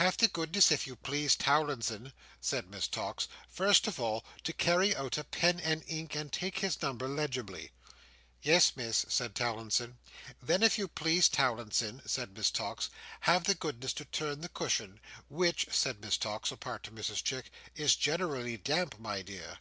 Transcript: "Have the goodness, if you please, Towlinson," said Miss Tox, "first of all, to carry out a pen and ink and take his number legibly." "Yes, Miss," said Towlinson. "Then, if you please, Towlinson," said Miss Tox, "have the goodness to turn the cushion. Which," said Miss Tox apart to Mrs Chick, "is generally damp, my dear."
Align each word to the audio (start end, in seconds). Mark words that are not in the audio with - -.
"Have 0.00 0.16
the 0.16 0.28
goodness, 0.28 0.70
if 0.72 0.86
you 0.86 0.96
please, 0.96 1.36
Towlinson," 1.36 2.14
said 2.40 2.70
Miss 2.70 2.88
Tox, 2.88 3.28
"first 3.46 3.86
of 3.86 4.00
all, 4.00 4.24
to 4.44 4.54
carry 4.54 4.96
out 4.96 5.18
a 5.18 5.24
pen 5.24 5.60
and 5.60 5.84
ink 5.86 6.14
and 6.14 6.32
take 6.32 6.60
his 6.60 6.80
number 6.80 7.06
legibly." 7.06 7.72
"Yes, 8.40 8.74
Miss," 8.74 9.04
said 9.10 9.34
Towlinson. 9.34 9.98
"Then, 10.40 10.62
if 10.62 10.78
you 10.78 10.88
please, 10.88 11.28
Towlinson," 11.28 12.00
said 12.06 12.32
Miss 12.34 12.50
Tox, 12.50 12.88
"have 13.20 13.44
the 13.44 13.54
goodness 13.54 13.92
to 13.92 14.06
turn 14.06 14.40
the 14.40 14.48
cushion. 14.48 14.98
Which," 15.28 15.66
said 15.70 16.00
Miss 16.00 16.16
Tox 16.16 16.50
apart 16.50 16.82
to 16.84 16.90
Mrs 16.90 17.22
Chick, 17.22 17.50
"is 17.74 17.96
generally 17.96 18.56
damp, 18.56 18.98
my 18.98 19.20
dear." 19.20 19.58